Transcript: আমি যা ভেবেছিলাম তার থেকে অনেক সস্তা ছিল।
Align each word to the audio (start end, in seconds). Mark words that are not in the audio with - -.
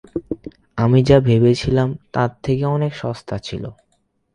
আমি 0.77 0.99
যা 1.03 1.17
ভেবেছিলাম 1.19 1.89
তার 2.13 2.31
থেকে 2.43 2.63
অনেক 2.67 2.91
সস্তা 2.95 3.35
ছিল। 3.37 3.63